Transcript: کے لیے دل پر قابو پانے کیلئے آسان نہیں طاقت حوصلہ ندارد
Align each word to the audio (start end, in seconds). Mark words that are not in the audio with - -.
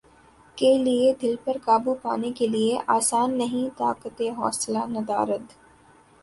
کے 0.57 0.71
لیے 0.77 1.11
دل 1.21 1.35
پر 1.43 1.57
قابو 1.65 1.93
پانے 2.01 2.31
کیلئے 2.31 2.77
آسان 2.87 3.37
نہیں 3.37 3.69
طاقت 3.77 4.21
حوصلہ 4.37 4.85
ندارد 4.89 5.53